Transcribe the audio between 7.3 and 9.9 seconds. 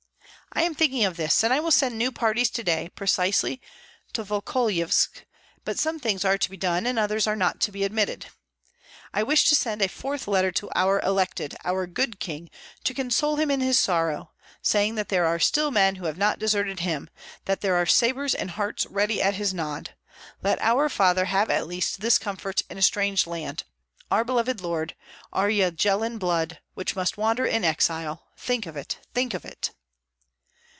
not to be omitted. I wish to send a